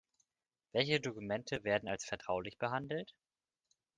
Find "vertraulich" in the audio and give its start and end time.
2.05-2.57